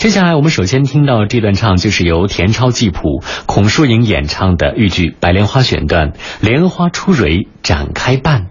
[0.00, 8.46] 接下来我们首先听到这段唱，就是由田超记谱、孔淑莹演唱的豫剧《白莲花》选段：“莲花初蕊展开瓣。”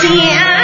[0.00, 0.57] 心。